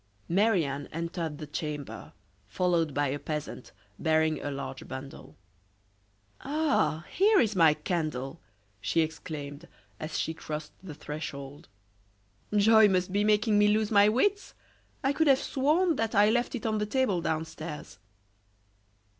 [0.27, 2.13] Marie Anne entered the chamber,
[2.47, 5.35] followed by a peasant, bearing a large bundle.
[6.39, 7.05] "Ah!
[7.11, 8.39] here is my candle!"
[8.79, 9.67] she exclaimed,
[9.99, 11.67] as she crossed the threshold.
[12.51, 14.55] "Joy must be making me lose my wits!
[15.03, 17.99] I could have sworn that I left it on the table downstairs."